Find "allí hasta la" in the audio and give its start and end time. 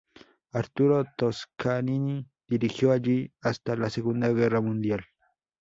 2.91-3.91